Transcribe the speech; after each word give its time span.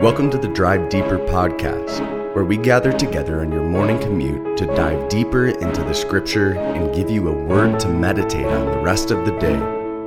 Welcome 0.00 0.30
to 0.30 0.38
the 0.38 0.46
Drive 0.46 0.90
Deeper 0.90 1.18
podcast, 1.18 2.32
where 2.32 2.44
we 2.44 2.56
gather 2.56 2.92
together 2.92 3.40
on 3.40 3.50
your 3.50 3.64
morning 3.64 3.98
commute 3.98 4.56
to 4.58 4.66
dive 4.66 5.08
deeper 5.08 5.48
into 5.48 5.82
the 5.82 5.92
scripture 5.92 6.52
and 6.52 6.94
give 6.94 7.10
you 7.10 7.26
a 7.26 7.32
word 7.32 7.80
to 7.80 7.88
meditate 7.88 8.46
on 8.46 8.66
the 8.70 8.78
rest 8.78 9.10
of 9.10 9.26
the 9.26 9.36
day 9.40 9.58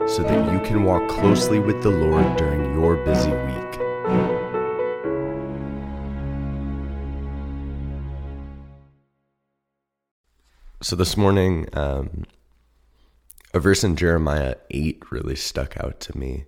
so 0.08 0.24
that 0.24 0.54
you 0.54 0.62
can 0.62 0.86
walk 0.86 1.06
closely 1.10 1.60
with 1.60 1.84
the 1.84 1.90
Lord 1.90 2.38
during 2.38 2.74
your 2.74 2.96
busy 3.04 3.32
week. 3.32 3.74
So, 10.82 10.96
this 10.96 11.18
morning, 11.18 11.68
um, 11.74 12.24
a 13.54 13.60
verse 13.60 13.84
in 13.84 13.98
Jeremiah 13.98 14.56
8 14.70 15.12
really 15.12 15.36
stuck 15.36 15.76
out 15.84 16.00
to 16.00 16.18
me. 16.18 16.46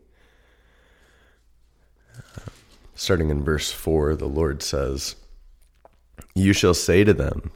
Starting 2.96 3.30
in 3.30 3.44
verse 3.44 3.72
4, 3.72 4.16
the 4.16 4.28
Lord 4.28 4.62
says, 4.62 5.16
You 6.36 6.54
shall 6.54 6.74
say 6.74 7.04
to 7.04 7.14
them, 7.14 7.52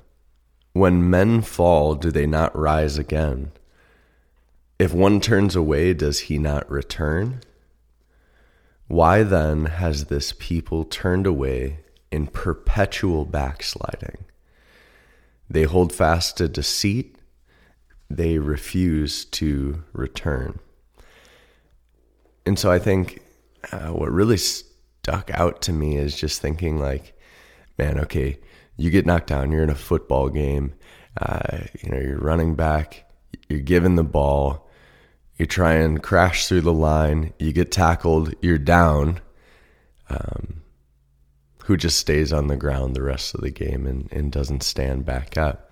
When 0.73 1.09
men 1.09 1.41
fall, 1.41 1.95
do 1.95 2.11
they 2.11 2.25
not 2.25 2.57
rise 2.57 2.97
again? 2.97 3.51
If 4.79 4.93
one 4.93 5.19
turns 5.19 5.55
away, 5.55 5.93
does 5.93 6.21
he 6.21 6.37
not 6.37 6.69
return? 6.69 7.41
Why 8.87 9.23
then 9.23 9.65
has 9.65 10.05
this 10.05 10.33
people 10.37 10.83
turned 10.83 11.27
away 11.27 11.79
in 12.11 12.27
perpetual 12.27 13.25
backsliding? 13.25 14.25
They 15.49 15.63
hold 15.63 15.93
fast 15.93 16.37
to 16.37 16.47
deceit, 16.47 17.17
they 18.09 18.37
refuse 18.37 19.25
to 19.25 19.83
return. 19.93 20.59
And 22.45 22.57
so 22.57 22.71
I 22.71 22.79
think 22.79 23.21
uh, 23.71 23.89
what 23.89 24.11
really 24.11 24.37
stuck 25.07 25.31
out 25.31 25.61
to 25.61 25.71
me 25.71 25.95
is 25.95 26.19
just 26.19 26.41
thinking 26.41 26.77
like, 26.77 27.17
man, 27.77 27.97
okay, 27.97 28.37
you 28.75 28.89
get 28.89 29.05
knocked 29.05 29.27
down, 29.27 29.53
you're 29.53 29.63
in 29.63 29.69
a 29.69 29.75
football 29.75 30.27
game, 30.27 30.73
uh, 31.21 31.59
you 31.81 31.89
know, 31.89 31.97
you're 31.97 32.19
running 32.19 32.55
back, 32.55 33.09
you're 33.47 33.61
given 33.61 33.95
the 33.95 34.03
ball, 34.03 34.69
you 35.37 35.45
try 35.45 35.75
and 35.75 36.03
crash 36.03 36.47
through 36.47 36.59
the 36.59 36.73
line, 36.73 37.33
you 37.39 37.53
get 37.53 37.71
tackled, 37.71 38.33
you're 38.41 38.57
down. 38.57 39.21
Um, 40.09 40.61
who 41.63 41.75
just 41.75 41.97
stays 41.97 42.31
on 42.31 42.47
the 42.47 42.55
ground 42.55 42.95
the 42.95 43.01
rest 43.01 43.35
of 43.35 43.41
the 43.41 43.51
game 43.51 43.85
and, 43.85 44.09
and 44.11 44.31
doesn't 44.31 44.63
stand 44.63 45.05
back 45.05 45.37
up. 45.37 45.69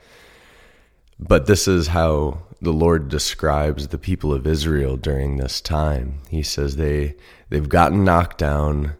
But 1.17 1.45
this 1.45 1.69
is 1.69 1.87
how 1.87 2.41
the 2.61 2.73
Lord 2.73 3.07
describes 3.07 3.87
the 3.87 3.97
people 3.97 4.33
of 4.33 4.45
Israel 4.45 4.97
during 4.97 5.37
this 5.37 5.61
time. 5.61 6.19
He 6.29 6.43
says 6.43 6.75
they 6.75 7.15
they've 7.49 7.69
gotten 7.69 8.03
knocked 8.03 8.37
down, 8.37 8.97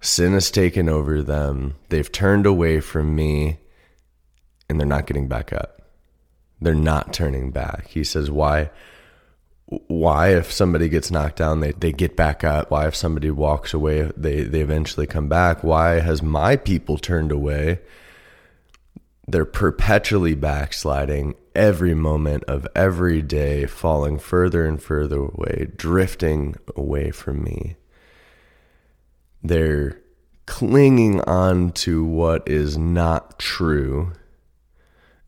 Sin 0.00 0.32
has 0.34 0.50
taken 0.50 0.88
over 0.88 1.22
them. 1.22 1.74
They've 1.88 2.10
turned 2.10 2.46
away 2.46 2.80
from 2.80 3.14
me 3.14 3.58
and 4.68 4.78
they're 4.78 4.86
not 4.86 5.06
getting 5.06 5.28
back 5.28 5.52
up. 5.52 5.82
They're 6.60 6.74
not 6.74 7.12
turning 7.12 7.50
back. 7.50 7.88
He 7.88 8.04
says, 8.04 8.30
Why? 8.30 8.70
Why, 9.88 10.28
if 10.28 10.52
somebody 10.52 10.88
gets 10.88 11.10
knocked 11.10 11.36
down, 11.36 11.58
they, 11.58 11.72
they 11.72 11.92
get 11.92 12.16
back 12.16 12.44
up? 12.44 12.70
Why, 12.70 12.86
if 12.86 12.94
somebody 12.94 13.32
walks 13.32 13.74
away, 13.74 14.12
they, 14.16 14.42
they 14.42 14.60
eventually 14.60 15.08
come 15.08 15.28
back? 15.28 15.64
Why 15.64 15.98
has 15.98 16.22
my 16.22 16.54
people 16.54 16.98
turned 16.98 17.32
away? 17.32 17.80
They're 19.26 19.44
perpetually 19.44 20.36
backsliding 20.36 21.34
every 21.56 21.94
moment 21.94 22.44
of 22.44 22.68
every 22.76 23.22
day, 23.22 23.66
falling 23.66 24.20
further 24.20 24.64
and 24.64 24.80
further 24.80 25.16
away, 25.16 25.72
drifting 25.76 26.54
away 26.76 27.10
from 27.10 27.42
me. 27.42 27.74
They're 29.46 30.00
clinging 30.46 31.20
on 31.22 31.72
to 31.72 32.04
what 32.04 32.48
is 32.48 32.78
not 32.78 33.38
true 33.38 34.12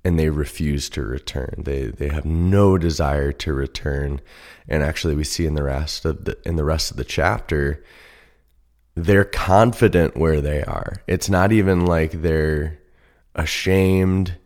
and 0.05 0.19
they 0.19 0.31
refuse 0.31 0.89
to 0.91 1.03
return. 1.03 1.63
They 1.65 1.87
they 1.87 2.09
have 2.09 2.25
no 2.25 2.79
desire 2.79 3.33
to 3.33 3.53
return. 3.53 4.21
And 4.69 4.83
actually 4.83 5.15
we 5.15 5.25
see 5.25 5.45
in 5.45 5.55
the 5.55 5.65
rest 5.65 6.05
of 6.05 6.25
the 6.25 6.39
in 6.45 6.57
the 6.57 6.65
rest 6.65 6.91
of 6.91 6.97
the 6.97 7.05
chapter 7.05 7.83
they're 8.99 9.25
confident 9.25 10.17
where 10.17 10.41
they 10.41 10.65
are. 10.65 11.03
It's 11.07 11.31
not 11.31 11.53
even 11.53 11.87
like 11.87 12.23
they're 12.23 12.79
ashamed. 13.35 14.37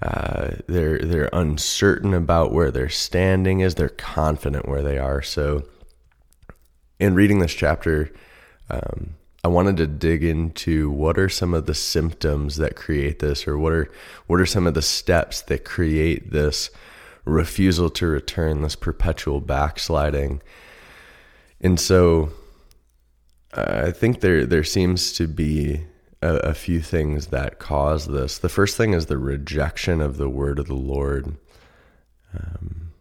Uh, 0.00 0.56
they're 0.66 0.98
they're 0.98 1.30
uncertain 1.32 2.12
about 2.12 2.52
where 2.52 2.72
their 2.72 2.88
standing 2.88 3.60
is. 3.60 3.76
They're 3.76 3.88
confident 3.88 4.68
where 4.68 4.82
they 4.82 4.98
are. 4.98 5.22
So, 5.22 5.62
in 6.98 7.14
reading 7.14 7.38
this 7.38 7.54
chapter, 7.54 8.10
um, 8.72 9.14
I 9.44 9.48
wanted 9.48 9.76
to 9.78 9.86
dig 9.86 10.22
into 10.22 10.90
what 10.90 11.18
are 11.18 11.28
some 11.28 11.52
of 11.52 11.66
the 11.66 11.74
symptoms 11.74 12.56
that 12.56 12.76
create 12.76 13.18
this, 13.18 13.46
or 13.46 13.58
what 13.58 13.72
are 13.72 13.90
what 14.26 14.40
are 14.40 14.46
some 14.46 14.66
of 14.66 14.74
the 14.74 14.82
steps 14.82 15.42
that 15.42 15.64
create 15.64 16.30
this 16.30 16.70
refusal 17.24 17.90
to 17.90 18.06
return, 18.06 18.62
this 18.62 18.76
perpetual 18.76 19.40
backsliding. 19.40 20.42
And 21.60 21.78
so, 21.78 22.30
I 23.52 23.90
think 23.90 24.20
there 24.20 24.46
there 24.46 24.64
seems 24.64 25.12
to 25.14 25.26
be 25.26 25.84
a, 26.22 26.36
a 26.36 26.54
few 26.54 26.80
things 26.80 27.26
that 27.28 27.58
cause 27.58 28.06
this. 28.06 28.38
The 28.38 28.48
first 28.48 28.76
thing 28.76 28.94
is 28.94 29.06
the 29.06 29.18
rejection 29.18 30.00
of 30.00 30.16
the 30.16 30.28
word 30.28 30.58
of 30.58 30.68
the 30.68 30.74
Lord. 30.74 31.36
Um, 32.34 32.92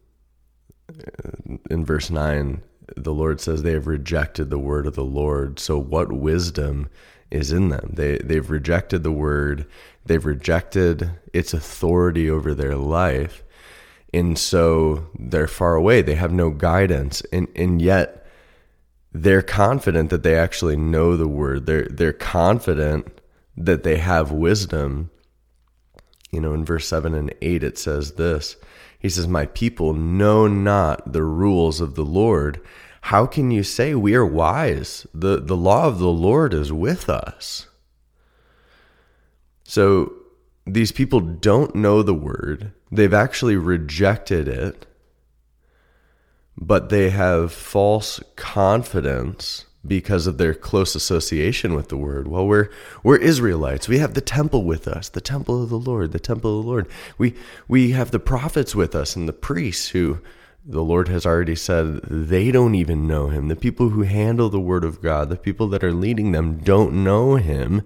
in 1.69 1.85
verse 1.85 2.09
nine, 2.09 2.63
the 2.97 3.13
Lord 3.13 3.41
says 3.41 3.63
they 3.63 3.73
have 3.73 3.87
rejected 3.87 4.49
the 4.49 4.59
word 4.59 4.85
of 4.85 4.95
the 4.95 5.03
Lord. 5.03 5.59
So 5.59 5.77
what 5.77 6.11
wisdom 6.11 6.89
is 7.29 7.51
in 7.51 7.69
them? 7.69 7.91
They 7.93 8.17
they've 8.17 8.49
rejected 8.49 9.03
the 9.03 9.11
word, 9.11 9.65
they've 10.05 10.25
rejected 10.25 11.11
its 11.33 11.53
authority 11.53 12.29
over 12.29 12.53
their 12.53 12.75
life. 12.75 13.43
And 14.13 14.37
so 14.37 15.07
they're 15.17 15.47
far 15.47 15.75
away. 15.75 16.01
They 16.01 16.15
have 16.15 16.33
no 16.33 16.49
guidance. 16.49 17.21
And 17.31 17.47
and 17.55 17.81
yet 17.81 18.25
they're 19.13 19.41
confident 19.41 20.09
that 20.09 20.23
they 20.23 20.35
actually 20.35 20.77
know 20.77 21.17
the 21.17 21.27
word. 21.27 21.65
They're 21.65 21.87
they're 21.89 22.13
confident 22.13 23.19
that 23.57 23.83
they 23.83 23.97
have 23.97 24.31
wisdom. 24.31 25.09
You 26.31 26.39
know, 26.39 26.53
in 26.53 26.63
verse 26.63 26.87
7 26.87 27.13
and 27.13 27.33
8 27.41 27.63
it 27.63 27.77
says 27.77 28.13
this. 28.13 28.55
He 29.01 29.09
says, 29.09 29.27
My 29.27 29.47
people 29.47 29.93
know 29.93 30.47
not 30.47 31.11
the 31.11 31.23
rules 31.23 31.81
of 31.81 31.95
the 31.95 32.05
Lord. 32.05 32.61
How 33.01 33.25
can 33.25 33.49
you 33.49 33.63
say 33.63 33.95
we 33.95 34.13
are 34.13 34.25
wise? 34.25 35.07
The, 35.11 35.41
the 35.41 35.57
law 35.57 35.87
of 35.87 35.97
the 35.97 36.07
Lord 36.07 36.53
is 36.53 36.71
with 36.71 37.09
us. 37.09 37.67
So 39.63 40.13
these 40.67 40.91
people 40.91 41.19
don't 41.19 41.73
know 41.73 42.03
the 42.03 42.13
word, 42.13 42.73
they've 42.91 43.13
actually 43.13 43.55
rejected 43.55 44.47
it, 44.47 44.85
but 46.55 46.89
they 46.89 47.09
have 47.09 47.51
false 47.51 48.21
confidence 48.35 49.65
because 49.85 50.27
of 50.27 50.37
their 50.37 50.53
close 50.53 50.93
association 50.95 51.73
with 51.73 51.89
the 51.89 51.97
word. 51.97 52.27
Well, 52.27 52.45
we're 52.45 52.69
we're 53.03 53.17
Israelites. 53.17 53.87
We 53.87 53.99
have 53.99 54.13
the 54.13 54.21
temple 54.21 54.63
with 54.63 54.87
us, 54.87 55.09
the 55.09 55.21
temple 55.21 55.63
of 55.63 55.69
the 55.69 55.79
Lord, 55.79 56.11
the 56.11 56.19
temple 56.19 56.59
of 56.59 56.65
the 56.65 56.69
Lord. 56.69 56.87
We 57.17 57.35
we 57.67 57.91
have 57.91 58.11
the 58.11 58.19
prophets 58.19 58.75
with 58.75 58.95
us 58.95 59.15
and 59.15 59.27
the 59.27 59.33
priests 59.33 59.89
who 59.89 60.19
the 60.63 60.83
Lord 60.83 61.07
has 61.07 61.25
already 61.25 61.55
said 61.55 62.01
they 62.03 62.51
don't 62.51 62.75
even 62.75 63.07
know 63.07 63.29
him. 63.29 63.47
The 63.47 63.55
people 63.55 63.89
who 63.89 64.03
handle 64.03 64.49
the 64.49 64.59
word 64.59 64.83
of 64.83 65.01
God, 65.01 65.29
the 65.29 65.35
people 65.35 65.67
that 65.69 65.83
are 65.83 65.93
leading 65.93 66.31
them 66.31 66.59
don't 66.59 67.03
know 67.03 67.35
him. 67.35 67.81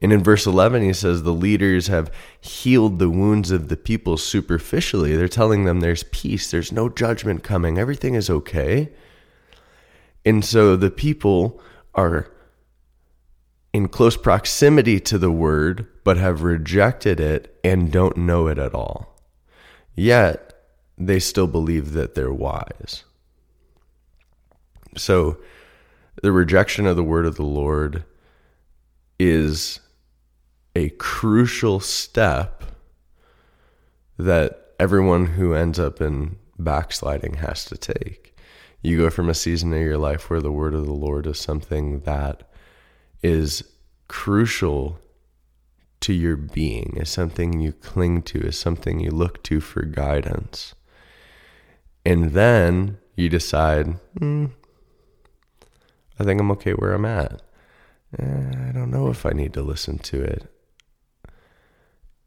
And 0.00 0.12
in 0.12 0.22
verse 0.22 0.46
11, 0.46 0.82
he 0.82 0.92
says 0.92 1.22
the 1.22 1.32
leaders 1.32 1.86
have 1.86 2.12
healed 2.40 2.98
the 2.98 3.08
wounds 3.08 3.50
of 3.50 3.68
the 3.68 3.76
people 3.76 4.16
superficially. 4.16 5.16
They're 5.16 5.28
telling 5.28 5.64
them 5.64 5.80
there's 5.80 6.04
peace, 6.04 6.50
there's 6.50 6.72
no 6.72 6.88
judgment 6.88 7.42
coming, 7.42 7.78
everything 7.78 8.14
is 8.14 8.30
okay. 8.30 8.90
And 10.24 10.44
so 10.44 10.76
the 10.76 10.90
people 10.90 11.60
are 11.94 12.30
in 13.72 13.88
close 13.88 14.16
proximity 14.16 15.00
to 15.00 15.18
the 15.18 15.30
word, 15.30 15.86
but 16.04 16.16
have 16.16 16.42
rejected 16.42 17.20
it 17.20 17.58
and 17.64 17.90
don't 17.90 18.16
know 18.16 18.46
it 18.46 18.58
at 18.58 18.74
all. 18.74 19.18
Yet 19.94 20.54
they 20.96 21.18
still 21.18 21.46
believe 21.46 21.92
that 21.92 22.14
they're 22.14 22.32
wise. 22.32 23.04
So 24.96 25.38
the 26.22 26.32
rejection 26.32 26.86
of 26.86 26.96
the 26.96 27.02
word 27.02 27.26
of 27.26 27.36
the 27.36 27.42
Lord 27.42 28.04
is 29.18 29.80
a 30.76 30.90
crucial 30.90 31.80
step 31.80 32.64
that 34.18 34.74
everyone 34.78 35.26
who 35.26 35.54
ends 35.54 35.78
up 35.78 36.00
in 36.00 36.36
backsliding 36.58 37.34
has 37.34 37.64
to 37.66 37.76
take. 37.76 38.33
You 38.84 38.98
go 38.98 39.08
from 39.08 39.30
a 39.30 39.34
season 39.34 39.72
of 39.72 39.80
your 39.80 39.96
life 39.96 40.28
where 40.28 40.42
the 40.42 40.52
word 40.52 40.74
of 40.74 40.84
the 40.84 40.92
Lord 40.92 41.26
is 41.26 41.40
something 41.40 42.00
that 42.00 42.42
is 43.22 43.64
crucial 44.08 44.98
to 46.00 46.12
your 46.12 46.36
being, 46.36 46.98
is 46.98 47.08
something 47.08 47.60
you 47.60 47.72
cling 47.72 48.20
to, 48.24 48.40
is 48.46 48.58
something 48.58 49.00
you 49.00 49.10
look 49.10 49.42
to 49.44 49.62
for 49.62 49.80
guidance. 49.86 50.74
And 52.04 52.32
then 52.32 52.98
you 53.16 53.30
decide, 53.30 53.96
hmm, 54.18 54.48
I 56.18 56.24
think 56.24 56.38
I'm 56.38 56.50
okay 56.50 56.72
where 56.72 56.92
I'm 56.92 57.06
at. 57.06 57.40
eh, 58.18 58.68
I 58.68 58.72
don't 58.72 58.90
know 58.90 59.08
if 59.08 59.24
I 59.24 59.30
need 59.30 59.54
to 59.54 59.62
listen 59.62 59.96
to 60.00 60.22
it. 60.22 60.46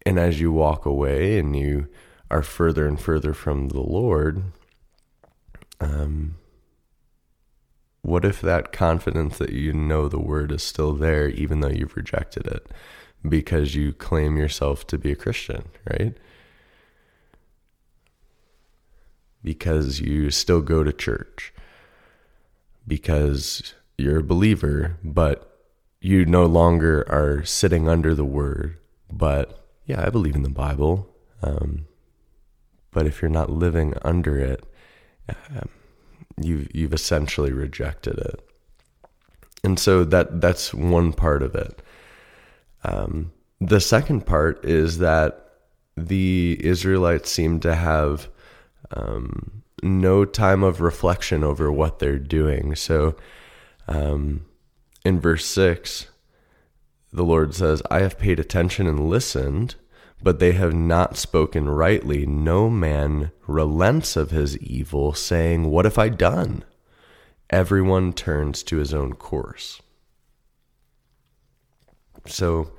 And 0.08 0.18
as 0.18 0.42
you 0.42 0.52
walk 0.52 0.88
away 0.88 1.38
and 1.38 1.56
you 1.56 1.88
are 2.32 2.42
further 2.42 2.88
and 2.88 3.00
further 3.00 3.36
from 3.36 3.68
the 3.68 3.80
Lord, 3.80 4.42
um, 5.80 6.38
what 8.08 8.24
if 8.24 8.40
that 8.40 8.72
confidence 8.72 9.38
that 9.38 9.52
you 9.52 9.74
know 9.74 10.08
the 10.08 10.18
word 10.18 10.50
is 10.54 10.64
still 10.64 10.94
there, 10.94 11.28
even 11.28 11.60
though 11.60 11.68
you've 11.68 11.98
rejected 11.98 12.48
it 12.48 12.72
because 13.28 13.76
you 13.76 13.92
claim 13.92 14.38
yourself 14.38 14.88
to 14.88 14.98
be 14.98 15.12
a 15.12 15.16
Christian, 15.16 15.64
right? 15.90 16.16
Because 19.44 20.00
you 20.00 20.32
still 20.32 20.62
go 20.62 20.86
to 20.86 20.94
church, 20.94 21.54
because 22.88 23.74
you're 23.98 24.20
a 24.20 24.24
believer, 24.24 24.96
but 25.04 25.60
you 26.00 26.26
no 26.26 26.46
longer 26.46 27.06
are 27.10 27.44
sitting 27.44 27.90
under 27.90 28.16
the 28.16 28.24
word. 28.24 28.78
But 29.12 29.68
yeah, 29.86 30.06
I 30.08 30.12
believe 30.12 30.36
in 30.36 30.44
the 30.44 30.50
Bible. 30.50 31.14
Um, 31.44 31.88
but 32.92 33.06
if 33.06 33.22
you're 33.22 33.28
not 33.28 33.50
living 33.50 33.96
under 34.02 34.40
it, 34.40 34.64
um, 35.28 35.68
you've 36.42 36.74
you've 36.74 36.94
essentially 36.94 37.52
rejected 37.52 38.18
it. 38.18 38.48
And 39.64 39.80
so 39.80 40.04
that 40.06 40.42
that's 40.42 40.74
one 40.74 41.14
part 41.14 41.44
of 41.44 41.56
it. 41.56 41.82
Um, 42.84 43.32
the 43.60 43.82
second 43.82 44.26
part 44.26 44.64
is 44.64 45.00
that 45.00 45.50
the 45.96 46.58
Israelites 46.62 47.32
seem 47.32 47.60
to 47.62 47.74
have 47.74 48.30
um, 48.92 49.64
no 49.82 50.26
time 50.26 50.64
of 50.64 50.80
reflection 50.80 51.44
over 51.44 51.72
what 51.72 52.00
they're 52.00 52.20
doing. 52.20 52.76
So, 52.76 53.16
um, 53.88 54.46
in 55.04 55.20
verse 55.20 55.46
six, 55.46 56.08
the 57.12 57.24
Lord 57.24 57.56
says, 57.56 57.82
"I 57.90 58.00
have 58.00 58.20
paid 58.20 58.40
attention 58.40 58.88
and 58.88 59.10
listened." 59.10 59.76
But 60.22 60.40
they 60.40 60.54
have 60.54 60.74
not 60.74 61.18
spoken 61.18 61.70
rightly. 61.70 62.26
No 62.26 62.70
man 62.70 63.32
relents 63.46 64.16
of 64.16 64.32
his 64.32 64.58
evil, 64.58 65.14
saying, 65.14 65.70
What 65.70 65.86
have 65.86 65.98
I 65.98 66.10
done? 66.10 66.64
Everyone 67.50 68.14
turns 68.14 68.64
to 68.64 68.78
his 68.78 68.94
own 68.94 69.14
course. 69.14 69.82
So 72.26 72.72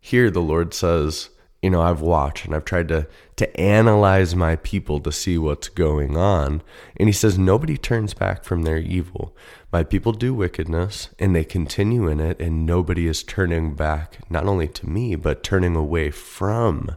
here 0.00 0.30
the 0.30 0.42
Lord 0.42 0.74
says, 0.74 1.30
you 1.62 1.70
know, 1.70 1.80
I've 1.80 2.00
watched 2.00 2.44
and 2.44 2.54
I've 2.54 2.64
tried 2.64 2.88
to 2.88 3.06
to 3.36 3.60
analyze 3.60 4.34
my 4.34 4.56
people 4.56 4.98
to 5.00 5.12
see 5.12 5.38
what's 5.38 5.68
going 5.68 6.16
on. 6.16 6.60
And 6.96 7.08
he 7.08 7.12
says 7.12 7.38
nobody 7.38 7.78
turns 7.78 8.14
back 8.14 8.42
from 8.42 8.62
their 8.62 8.78
evil. 8.78 9.34
My 9.72 9.84
people 9.84 10.12
do 10.12 10.34
wickedness 10.34 11.10
and 11.20 11.34
they 11.34 11.44
continue 11.44 12.08
in 12.08 12.20
it 12.20 12.40
and 12.40 12.66
nobody 12.66 13.06
is 13.06 13.22
turning 13.22 13.74
back 13.74 14.18
not 14.28 14.46
only 14.46 14.66
to 14.68 14.88
me 14.88 15.14
but 15.14 15.44
turning 15.44 15.76
away 15.76 16.10
from 16.10 16.96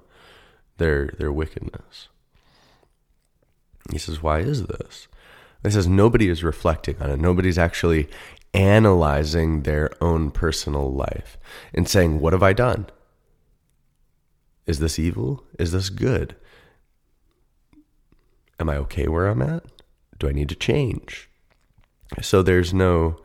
their 0.77 1.13
their 1.19 1.31
wickedness. 1.31 2.09
He 3.91 3.99
says, 3.99 4.23
"Why 4.23 4.39
is 4.39 4.65
this?" 4.65 5.07
He 5.63 5.69
says 5.69 5.87
nobody 5.87 6.27
is 6.27 6.43
reflecting 6.43 6.99
on 6.99 7.11
it. 7.11 7.19
Nobody's 7.19 7.59
actually 7.59 8.09
analyzing 8.55 9.61
their 9.61 9.91
own 10.01 10.31
personal 10.31 10.91
life 10.91 11.37
and 11.71 11.87
saying, 11.87 12.19
"What 12.19 12.33
have 12.33 12.43
I 12.43 12.53
done?" 12.53 12.87
Is 14.65 14.79
this 14.79 14.97
evil? 14.97 15.43
Is 15.59 15.71
this 15.71 15.89
good? 15.89 16.35
Am 18.59 18.69
I 18.69 18.77
okay 18.77 19.07
where 19.07 19.27
I'm 19.27 19.41
at? 19.41 19.63
Do 20.17 20.27
I 20.27 20.31
need 20.31 20.49
to 20.49 20.55
change? 20.55 21.29
So 22.21 22.41
there's 22.41 22.73
no 22.73 23.19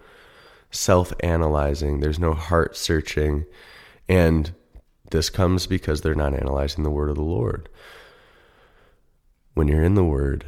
self 0.70 1.12
analyzing, 1.20 2.00
there's 2.00 2.18
no 2.18 2.34
heart 2.34 2.76
searching. 2.76 3.46
And 4.08 4.52
this 5.10 5.30
comes 5.30 5.66
because 5.66 6.00
they're 6.00 6.14
not 6.14 6.34
analyzing 6.34 6.84
the 6.84 6.90
word 6.90 7.10
of 7.10 7.16
the 7.16 7.22
Lord. 7.22 7.68
When 9.54 9.68
you're 9.68 9.82
in 9.82 9.94
the 9.94 10.04
word, 10.04 10.46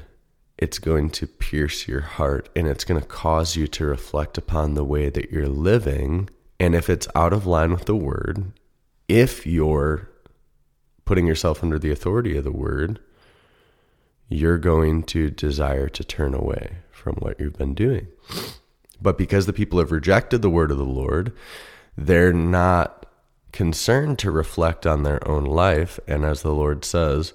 it's 0.58 0.78
going 0.78 1.10
to 1.10 1.26
pierce 1.26 1.88
your 1.88 2.00
heart 2.00 2.48
and 2.54 2.68
it's 2.68 2.84
going 2.84 3.00
to 3.00 3.06
cause 3.06 3.56
you 3.56 3.66
to 3.66 3.84
reflect 3.84 4.38
upon 4.38 4.74
the 4.74 4.84
way 4.84 5.10
that 5.10 5.30
you're 5.30 5.48
living. 5.48 6.30
And 6.60 6.74
if 6.74 6.88
it's 6.88 7.08
out 7.14 7.32
of 7.32 7.46
line 7.46 7.72
with 7.72 7.86
the 7.86 7.96
word, 7.96 8.52
if 9.08 9.44
you're 9.46 10.08
putting 11.12 11.26
yourself 11.26 11.62
under 11.62 11.78
the 11.78 11.90
authority 11.90 12.38
of 12.38 12.44
the 12.44 12.50
word, 12.50 12.98
you're 14.30 14.56
going 14.56 15.02
to 15.02 15.28
desire 15.28 15.86
to 15.86 16.02
turn 16.02 16.32
away 16.32 16.76
from 16.90 17.14
what 17.16 17.38
you've 17.38 17.58
been 17.58 17.74
doing. 17.74 18.06
But 18.98 19.18
because 19.18 19.44
the 19.44 19.52
people 19.52 19.78
have 19.78 19.92
rejected 19.92 20.40
the 20.40 20.48
word 20.48 20.70
of 20.70 20.78
the 20.78 20.84
Lord, 20.86 21.34
they're 21.98 22.32
not 22.32 23.04
concerned 23.52 24.18
to 24.20 24.30
reflect 24.30 24.86
on 24.86 25.02
their 25.02 25.28
own 25.28 25.44
life. 25.44 26.00
And 26.08 26.24
as 26.24 26.40
the 26.40 26.54
Lord 26.54 26.82
says, 26.82 27.34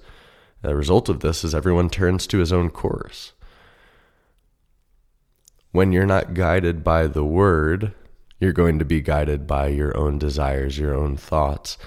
the 0.63 0.75
result 0.75 1.07
of 1.07 1.19
this 1.19 1.43
is 1.43 1.53
everyone 1.53 1.91
turns 1.91 2.25
to 2.25 2.39
his 2.39 2.51
own 2.51 2.71
course. 2.71 3.33
When 5.71 5.91
you're 5.91 6.07
not 6.07 6.33
guided 6.33 6.83
by 6.83 7.05
the 7.05 7.23
word, 7.23 7.93
you're 8.39 8.53
going 8.53 8.79
to 8.79 8.85
be 8.85 9.01
guided 9.01 9.45
by 9.45 9.67
your 9.67 9.95
own 9.95 10.17
desires, 10.17 10.79
your 10.79 10.95
own 10.95 11.15
thoughts. 11.15 11.77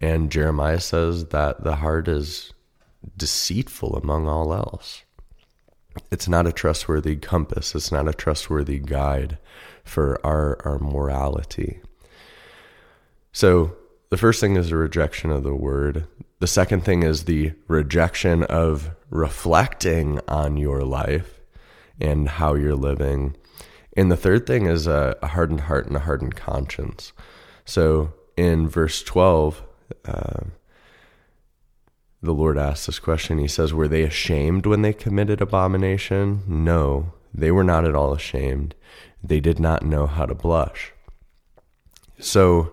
And 0.00 0.30
Jeremiah 0.30 0.80
says 0.80 1.26
that 1.26 1.64
the 1.64 1.76
heart 1.76 2.08
is 2.08 2.52
deceitful 3.16 3.96
among 3.96 4.28
all 4.28 4.52
else. 4.54 5.02
It's 6.10 6.28
not 6.28 6.46
a 6.46 6.52
trustworthy 6.52 7.16
compass, 7.16 7.74
it's 7.74 7.90
not 7.90 8.08
a 8.08 8.14
trustworthy 8.14 8.78
guide 8.78 9.38
for 9.84 10.24
our, 10.24 10.58
our 10.64 10.78
morality. 10.78 11.80
So, 13.32 13.76
the 14.10 14.16
first 14.16 14.40
thing 14.40 14.56
is 14.56 14.70
a 14.70 14.76
rejection 14.76 15.30
of 15.30 15.42
the 15.42 15.54
word. 15.54 16.06
The 16.38 16.46
second 16.46 16.84
thing 16.84 17.02
is 17.02 17.24
the 17.24 17.52
rejection 17.66 18.44
of 18.44 18.90
reflecting 19.10 20.20
on 20.28 20.56
your 20.56 20.82
life 20.82 21.40
and 22.00 22.28
how 22.28 22.54
you're 22.54 22.76
living. 22.76 23.36
And 23.96 24.10
the 24.10 24.16
third 24.16 24.46
thing 24.46 24.66
is 24.66 24.86
a, 24.86 25.16
hardened 25.22 25.62
heart 25.62 25.86
and 25.86 25.96
a 25.96 26.00
hardened 26.00 26.36
conscience. 26.36 27.12
So, 27.64 28.14
in 28.36 28.68
verse 28.68 29.02
12, 29.02 29.62
uh, 30.04 30.44
the 32.22 32.32
Lord 32.32 32.58
asks 32.58 32.86
this 32.86 32.98
question. 32.98 33.38
He 33.38 33.48
says, 33.48 33.72
Were 33.72 33.88
they 33.88 34.02
ashamed 34.02 34.66
when 34.66 34.82
they 34.82 34.92
committed 34.92 35.40
abomination? 35.40 36.42
No, 36.46 37.12
they 37.32 37.50
were 37.50 37.64
not 37.64 37.84
at 37.84 37.94
all 37.94 38.12
ashamed. 38.12 38.74
They 39.22 39.40
did 39.40 39.58
not 39.58 39.84
know 39.84 40.06
how 40.06 40.26
to 40.26 40.34
blush. 40.34 40.92
So 42.18 42.72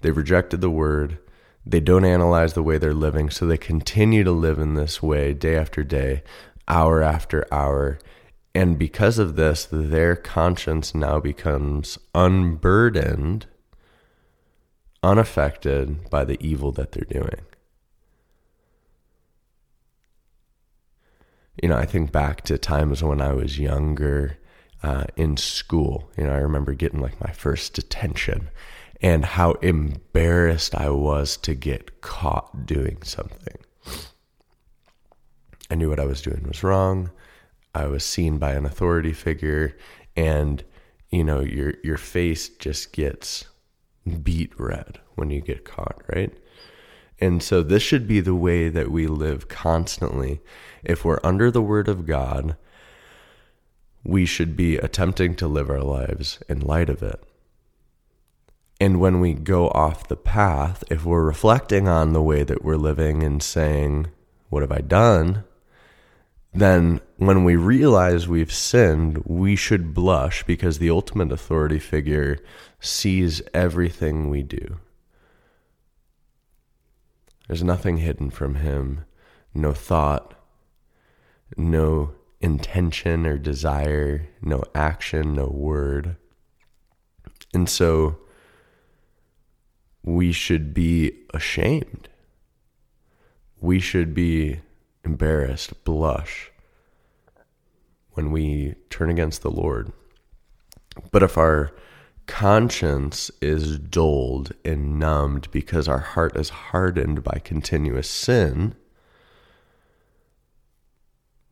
they 0.00 0.10
rejected 0.10 0.60
the 0.60 0.70
word. 0.70 1.18
They 1.64 1.80
don't 1.80 2.04
analyze 2.04 2.54
the 2.54 2.62
way 2.62 2.78
they're 2.78 2.92
living. 2.92 3.30
So 3.30 3.46
they 3.46 3.56
continue 3.56 4.24
to 4.24 4.32
live 4.32 4.58
in 4.58 4.74
this 4.74 5.02
way 5.02 5.32
day 5.32 5.56
after 5.56 5.84
day, 5.84 6.22
hour 6.66 7.02
after 7.02 7.46
hour. 7.52 7.98
And 8.54 8.78
because 8.78 9.18
of 9.18 9.36
this, 9.36 9.66
their 9.70 10.16
conscience 10.16 10.94
now 10.94 11.20
becomes 11.20 11.98
unburdened 12.14 13.46
unaffected 15.02 16.08
by 16.10 16.24
the 16.24 16.38
evil 16.40 16.72
that 16.72 16.92
they're 16.92 17.04
doing. 17.04 17.44
You 21.62 21.68
know, 21.68 21.76
I 21.76 21.84
think 21.84 22.12
back 22.12 22.42
to 22.42 22.56
times 22.56 23.02
when 23.02 23.20
I 23.20 23.32
was 23.32 23.58
younger 23.58 24.38
uh, 24.82 25.04
in 25.16 25.36
school. 25.36 26.10
You 26.16 26.24
know, 26.24 26.32
I 26.32 26.38
remember 26.38 26.74
getting 26.74 27.00
like 27.00 27.20
my 27.20 27.32
first 27.32 27.74
detention 27.74 28.48
and 29.00 29.24
how 29.24 29.52
embarrassed 29.54 30.74
I 30.74 30.90
was 30.90 31.36
to 31.38 31.54
get 31.54 32.00
caught 32.00 32.66
doing 32.66 33.02
something. 33.02 33.56
I 35.70 35.74
knew 35.74 35.88
what 35.88 36.00
I 36.00 36.04
was 36.04 36.22
doing 36.22 36.44
was 36.46 36.62
wrong. 36.62 37.10
I 37.74 37.86
was 37.86 38.04
seen 38.04 38.38
by 38.38 38.52
an 38.52 38.66
authority 38.66 39.12
figure 39.12 39.76
and 40.16 40.62
you 41.10 41.24
know 41.24 41.40
your 41.40 41.74
your 41.82 41.96
face 41.96 42.48
just 42.48 42.92
gets 42.92 43.46
beet 44.22 44.52
red 44.58 45.00
when 45.14 45.30
you 45.30 45.40
get 45.40 45.64
caught, 45.64 46.02
right? 46.14 46.32
And 47.20 47.42
so 47.42 47.62
this 47.62 47.82
should 47.82 48.08
be 48.08 48.20
the 48.20 48.34
way 48.34 48.68
that 48.68 48.90
we 48.90 49.06
live 49.06 49.48
constantly. 49.48 50.40
If 50.82 51.04
we're 51.04 51.20
under 51.22 51.50
the 51.50 51.62
word 51.62 51.88
of 51.88 52.06
God, 52.06 52.56
we 54.04 54.26
should 54.26 54.56
be 54.56 54.76
attempting 54.76 55.36
to 55.36 55.46
live 55.46 55.70
our 55.70 55.82
lives 55.82 56.40
in 56.48 56.60
light 56.60 56.90
of 56.90 57.02
it. 57.02 57.22
And 58.80 58.98
when 58.98 59.20
we 59.20 59.34
go 59.34 59.68
off 59.68 60.08
the 60.08 60.16
path, 60.16 60.82
if 60.90 61.04
we're 61.04 61.22
reflecting 61.22 61.86
on 61.86 62.12
the 62.12 62.22
way 62.22 62.42
that 62.42 62.64
we're 62.64 62.76
living 62.76 63.22
and 63.22 63.40
saying, 63.40 64.08
What 64.48 64.62
have 64.62 64.72
I 64.72 64.80
done? 64.80 65.44
Then 66.54 67.00
when 67.16 67.44
we 67.44 67.56
realize 67.56 68.28
we've 68.28 68.52
sinned, 68.52 69.18
we 69.24 69.56
should 69.56 69.94
blush 69.94 70.44
because 70.44 70.78
the 70.78 70.90
ultimate 70.90 71.32
authority 71.32 71.78
figure 71.78 72.38
sees 72.78 73.40
everything 73.54 74.28
we 74.28 74.42
do. 74.42 74.78
There's 77.48 77.64
nothing 77.64 77.98
hidden 77.98 78.30
from 78.30 78.56
him, 78.56 79.04
no 79.54 79.72
thought, 79.72 80.34
no 81.56 82.14
intention 82.40 83.26
or 83.26 83.38
desire, 83.38 84.28
no 84.42 84.62
action, 84.74 85.34
no 85.34 85.46
word. 85.46 86.16
And 87.54 87.68
so 87.68 88.18
we 90.02 90.32
should 90.32 90.74
be 90.74 91.12
ashamed. 91.32 92.08
We 93.60 93.78
should 93.78 94.12
be 94.12 94.60
embarrassed, 95.04 95.84
blush 95.84 96.50
when 98.12 98.30
we 98.30 98.74
turn 98.90 99.10
against 99.10 99.42
the 99.42 99.50
Lord. 99.50 99.92
But 101.10 101.22
if 101.22 101.38
our 101.38 101.72
conscience 102.26 103.30
is 103.40 103.78
dulled 103.78 104.52
and 104.64 104.98
numbed 104.98 105.50
because 105.50 105.88
our 105.88 105.98
heart 105.98 106.36
is 106.36 106.50
hardened 106.50 107.24
by 107.24 107.40
continuous 107.42 108.08
sin, 108.08 108.74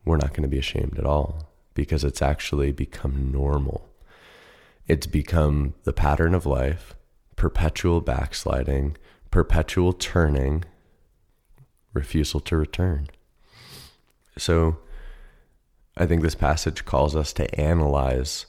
we're 0.05 0.17
not 0.17 0.31
going 0.31 0.43
to 0.43 0.49
be 0.49 0.59
ashamed 0.59 0.99
at 0.99 1.07
all 1.07 1.51
because 1.75 2.05
it's 2.05 2.23
actually 2.23 2.73
become 2.73 3.31
normal. 3.33 3.89
It's 4.87 5.07
become 5.07 5.75
the 5.85 5.93
pattern 5.93 6.35
of 6.35 6.47
life, 6.47 6.95
perpetual 7.37 8.01
backsliding, 8.01 8.97
perpetual 9.31 9.93
turning, 9.93 10.65
refusal 11.93 12.41
to 12.41 12.57
return. 12.57 13.09
So 14.39 14.79
I 15.97 16.07
think 16.07 16.23
this 16.23 16.35
passage 16.35 16.85
calls 16.85 17.15
us 17.15 17.33
to 17.35 17.61
analyze 17.61 18.47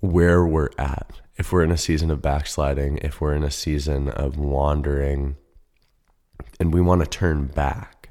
where 0.00 0.44
we're 0.44 0.70
at. 0.78 1.20
If 1.36 1.52
we're 1.52 1.64
in 1.64 1.72
a 1.72 1.78
season 1.78 2.10
of 2.10 2.22
backsliding, 2.22 2.98
if 2.98 3.20
we're 3.20 3.34
in 3.34 3.42
a 3.42 3.50
season 3.50 4.08
of 4.08 4.38
wandering, 4.38 5.36
and 6.60 6.72
we 6.72 6.80
want 6.80 7.02
to 7.02 7.06
turn 7.06 7.46
back, 7.46 8.10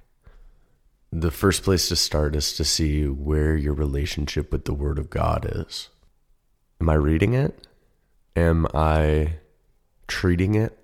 the 1.11 1.31
first 1.31 1.63
place 1.63 1.89
to 1.89 1.95
start 1.95 2.35
is 2.35 2.53
to 2.53 2.63
see 2.63 3.07
where 3.07 3.55
your 3.55 3.73
relationship 3.73 4.51
with 4.51 4.65
the 4.65 4.73
Word 4.73 4.97
of 4.97 5.09
God 5.09 5.47
is. 5.49 5.89
Am 6.81 6.89
I 6.89 6.95
reading 6.95 7.33
it? 7.33 7.67
Am 8.35 8.65
I 8.73 9.35
treating 10.07 10.55
it 10.55 10.77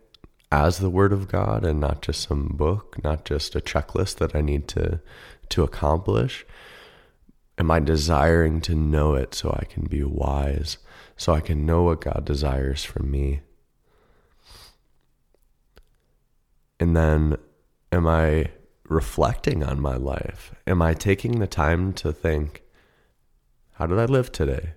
as 0.52 0.78
the 0.78 0.90
Word 0.90 1.12
of 1.12 1.28
God 1.28 1.66
and 1.66 1.80
not 1.80 2.02
just 2.02 2.28
some 2.28 2.50
book, 2.54 3.04
not 3.04 3.26
just 3.26 3.56
a 3.56 3.60
checklist 3.60 4.18
that 4.18 4.36
I 4.36 4.42
need 4.42 4.68
to, 4.70 5.02
to 5.50 5.64
accomplish? 5.64 6.46
Am 7.58 7.70
I 7.70 7.80
desiring 7.80 8.62
to 8.62 8.76
know 8.76 9.16
it 9.16 9.36
so 9.36 9.52
I 9.52 9.66
can 9.66 9.86
be 9.86 10.04
wise, 10.04 10.78
so 11.18 11.34
I 11.34 11.42
can 11.42 11.66
know 11.66 11.84
what 11.84 12.02
God 12.02 12.24
desires 12.26 12.84
from 12.84 13.12
me? 13.12 13.42
And 16.80 16.96
then, 16.96 17.36
am 17.92 18.08
I 18.08 18.52
reflecting 18.88 19.64
on 19.64 19.82
my 19.82 19.96
life? 19.96 20.56
Am 20.66 20.82
I 20.82 20.94
taking 20.94 21.40
the 21.40 21.48
time 21.48 21.92
to 21.94 22.14
think, 22.14 22.64
how 23.74 23.86
did 23.86 24.00
I 24.00 24.06
live 24.06 24.32
today? 24.32 24.74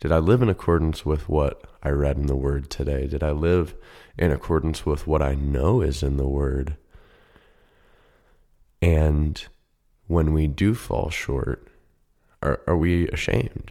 Did 0.00 0.12
I 0.12 0.18
live 0.18 0.40
in 0.40 0.48
accordance 0.48 1.04
with 1.04 1.28
what 1.28 1.64
I 1.82 1.90
read 1.90 2.16
in 2.16 2.26
the 2.26 2.36
Word 2.36 2.70
today? 2.70 3.06
Did 3.06 3.22
I 3.22 3.32
live 3.32 3.74
in 4.16 4.32
accordance 4.32 4.86
with 4.86 5.06
what 5.06 5.20
I 5.20 5.34
know 5.34 5.82
is 5.82 6.02
in 6.02 6.16
the 6.16 6.26
Word? 6.26 6.76
And 8.80 9.46
when 10.10 10.32
we 10.32 10.48
do 10.48 10.74
fall 10.74 11.08
short, 11.08 11.68
are, 12.42 12.60
are 12.66 12.76
we 12.76 13.06
ashamed? 13.08 13.70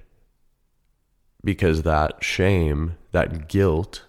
Because 1.43 1.81
that 1.81 2.23
shame, 2.23 2.95
that 3.11 3.49
guilt, 3.49 4.05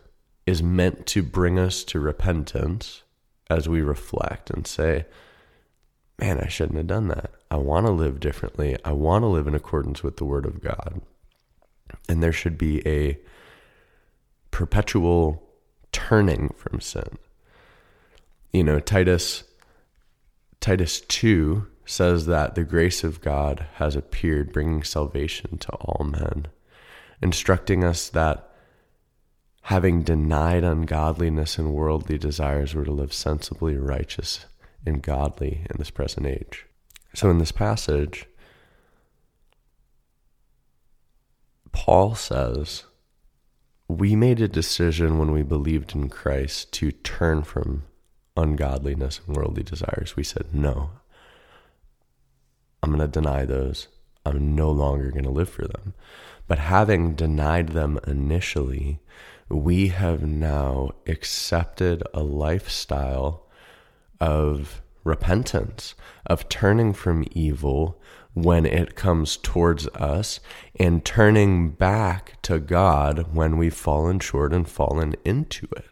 is 0.46 0.62
meant 0.62 1.06
to 1.06 1.24
bring 1.24 1.58
us 1.58 1.82
to 1.82 1.98
repentance 1.98 3.02
as 3.50 3.68
we 3.68 3.82
reflect 3.82 4.48
and 4.48 4.64
say, 4.64 5.06
man, 6.20 6.38
I 6.38 6.46
shouldn't 6.46 6.76
have 6.76 6.86
done 6.86 7.08
that. 7.08 7.32
I 7.50 7.56
want 7.56 7.86
to 7.86 7.92
live 7.92 8.20
differently. 8.20 8.76
I 8.84 8.92
want 8.92 9.24
to 9.24 9.26
live 9.26 9.48
in 9.48 9.56
accordance 9.56 10.04
with 10.04 10.18
the 10.18 10.24
Word 10.24 10.46
of 10.46 10.62
God. 10.62 11.00
And 12.08 12.22
there 12.22 12.32
should 12.32 12.56
be 12.56 12.86
a 12.86 13.18
perpetual 14.52 15.42
turning 15.90 16.54
from 16.56 16.80
sin. 16.80 17.18
You 18.52 18.62
know, 18.62 18.78
Titus 18.78 19.42
Titus 20.60 21.00
2 21.00 21.66
says 21.90 22.26
that 22.26 22.54
the 22.54 22.62
grace 22.62 23.02
of 23.02 23.20
God 23.20 23.66
has 23.74 23.96
appeared, 23.96 24.52
bringing 24.52 24.84
salvation 24.84 25.58
to 25.58 25.72
all 25.72 26.04
men, 26.04 26.46
instructing 27.20 27.82
us 27.82 28.08
that 28.10 28.48
having 29.62 30.04
denied 30.04 30.62
ungodliness 30.62 31.58
and 31.58 31.74
worldly 31.74 32.16
desires, 32.16 32.76
we're 32.76 32.84
to 32.84 32.92
live 32.92 33.12
sensibly 33.12 33.76
righteous 33.76 34.46
and 34.86 35.02
godly 35.02 35.66
in 35.68 35.78
this 35.78 35.90
present 35.90 36.26
age. 36.26 36.64
So, 37.12 37.28
in 37.28 37.38
this 37.38 37.50
passage, 37.50 38.26
Paul 41.72 42.14
says, 42.14 42.84
We 43.88 44.14
made 44.14 44.40
a 44.40 44.46
decision 44.46 45.18
when 45.18 45.32
we 45.32 45.42
believed 45.42 45.96
in 45.96 46.08
Christ 46.08 46.72
to 46.74 46.92
turn 46.92 47.42
from 47.42 47.82
ungodliness 48.36 49.20
and 49.26 49.36
worldly 49.36 49.64
desires. 49.64 50.14
We 50.14 50.22
said, 50.22 50.54
No, 50.54 50.90
I'm 52.82 52.90
going 52.90 53.00
to 53.00 53.08
deny 53.08 53.44
those. 53.44 53.88
I'm 54.24 54.54
no 54.54 54.70
longer 54.70 55.10
going 55.10 55.24
to 55.24 55.30
live 55.30 55.50
for 55.50 55.66
them. 55.66 55.94
But 56.46 56.58
having 56.58 57.14
denied 57.14 57.70
them 57.70 57.98
initially, 58.06 59.00
we 59.48 59.88
have 59.88 60.22
now 60.22 60.90
accepted 61.06 62.02
a 62.12 62.22
lifestyle 62.22 63.46
of 64.20 64.82
repentance, 65.04 65.94
of 66.26 66.48
turning 66.48 66.92
from 66.92 67.24
evil 67.32 68.00
when 68.34 68.64
it 68.64 68.94
comes 68.94 69.36
towards 69.36 69.86
us 69.88 70.40
and 70.78 71.04
turning 71.04 71.70
back 71.70 72.40
to 72.42 72.58
God 72.58 73.34
when 73.34 73.56
we've 73.56 73.74
fallen 73.74 74.20
short 74.20 74.52
and 74.52 74.68
fallen 74.68 75.14
into 75.24 75.66
it. 75.76 75.86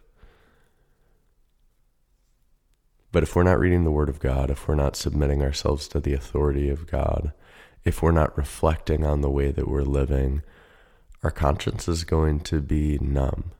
But 3.10 3.22
if 3.22 3.34
we're 3.34 3.42
not 3.42 3.58
reading 3.58 3.84
the 3.84 3.90
Word 3.90 4.08
of 4.08 4.20
God, 4.20 4.50
if 4.50 4.68
we're 4.68 4.74
not 4.74 4.96
submitting 4.96 5.42
ourselves 5.42 5.88
to 5.88 6.00
the 6.00 6.12
authority 6.12 6.68
of 6.68 6.86
God, 6.86 7.32
if 7.84 8.02
we're 8.02 8.10
not 8.10 8.36
reflecting 8.36 9.04
on 9.04 9.22
the 9.22 9.30
way 9.30 9.50
that 9.50 9.68
we're 9.68 9.82
living, 9.82 10.42
our 11.22 11.30
conscience 11.30 11.88
is 11.88 12.04
going 12.04 12.40
to 12.40 12.60
be 12.60 12.98
numb 13.00 13.52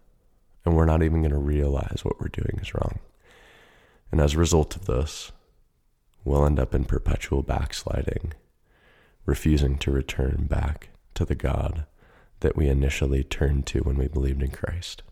and 0.69 0.76
we're 0.76 0.85
not 0.85 1.02
even 1.02 1.23
going 1.23 1.33
to 1.33 1.38
realize 1.38 2.02
what 2.02 2.21
we're 2.21 2.28
doing 2.28 2.59
is 2.61 2.75
wrong. 2.75 2.99
And 4.12 4.21
as 4.21 4.35
a 4.35 4.38
result 4.38 4.76
of 4.76 4.85
this, 4.85 5.33
we'll 6.25 6.45
end 6.45 6.61
up 6.61 6.75
in 6.75 6.85
perpetual 6.85 7.43
backsliding, 7.43 8.35
refusing 9.25 9.78
to 9.78 9.90
return 9.90 10.47
back 10.49 10.90
to 11.14 11.25
the 11.25 11.35
God 11.35 11.87
that 12.40 12.55
we 12.55 12.69
initially 12.69 13.25
turned 13.25 13.67
to 13.69 13.81
when 13.81 13.97
we 13.97 14.09
believed 14.09 14.43
in 14.43 14.50
Christ. 14.50 15.02